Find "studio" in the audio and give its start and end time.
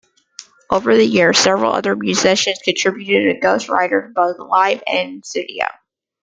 5.23-5.67